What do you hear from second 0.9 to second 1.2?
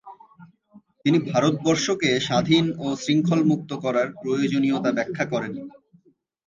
তিনি